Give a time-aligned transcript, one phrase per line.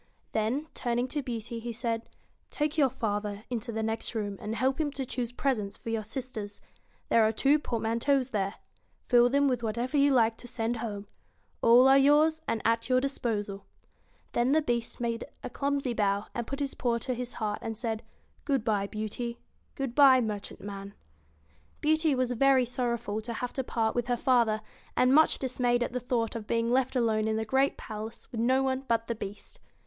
[0.31, 2.09] Then, turning to Beauty, he said:
[2.49, 6.03] 'Take your father into the next room, and help him to choose presents for your
[6.03, 6.59] sisters.
[7.09, 8.55] There are two port manteaus there.
[9.05, 11.05] Fill them with whatever you like to send home.
[11.61, 13.67] All are yours, and at your disposal.'
[14.31, 18.43] Then the Beast made a clumsy bow, put his paw to his heart, and said:*
[18.43, 19.37] Good bye, Beauty;
[19.75, 20.95] good bye, merchantman.'
[21.79, 24.61] Beauty was very sorrowful to have to part with her father,
[24.97, 28.41] and much dismayed at the thought of being left alone in the great palace with
[28.41, 29.59] no one but the Beast.